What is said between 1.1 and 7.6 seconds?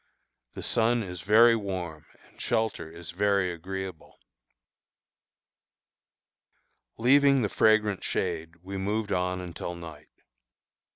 very warm and shelter is very agreeable. Leaving the